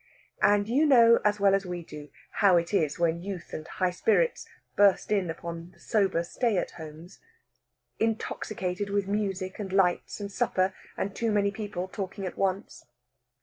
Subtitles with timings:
[0.41, 2.09] And you know as well as we do
[2.41, 6.71] how it is when youth and high spirits burst in upon the sober stay at
[6.71, 7.19] homes,
[7.99, 12.83] intoxicated with music and lights and supper and too many people talking at once.